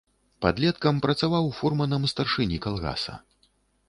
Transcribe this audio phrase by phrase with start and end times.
[0.43, 3.13] Падлеткам працаваў фурманам старшыні калгаса.